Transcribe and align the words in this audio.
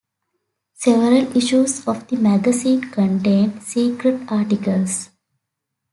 Several 0.73 1.37
issues 1.37 1.87
of 1.87 2.07
the 2.07 2.15
magazine 2.15 2.89
contained 2.89 3.61
"secret" 3.61 4.23
articles. 4.31 5.11